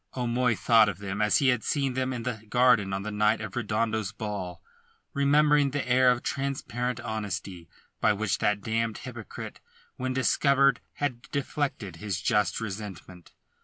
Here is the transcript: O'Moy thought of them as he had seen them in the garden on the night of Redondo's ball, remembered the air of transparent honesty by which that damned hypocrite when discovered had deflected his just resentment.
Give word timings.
O'Moy 0.17 0.55
thought 0.55 0.89
of 0.89 0.97
them 0.97 1.21
as 1.21 1.37
he 1.37 1.49
had 1.49 1.63
seen 1.63 1.93
them 1.93 2.11
in 2.11 2.23
the 2.23 2.41
garden 2.49 2.91
on 2.91 3.03
the 3.03 3.11
night 3.11 3.39
of 3.39 3.55
Redondo's 3.55 4.11
ball, 4.11 4.59
remembered 5.13 5.73
the 5.73 5.87
air 5.87 6.09
of 6.09 6.23
transparent 6.23 6.99
honesty 6.99 7.69
by 7.99 8.11
which 8.11 8.39
that 8.39 8.61
damned 8.61 8.97
hypocrite 8.97 9.59
when 9.97 10.11
discovered 10.11 10.79
had 10.95 11.21
deflected 11.29 11.97
his 11.97 12.19
just 12.19 12.59
resentment. 12.59 13.33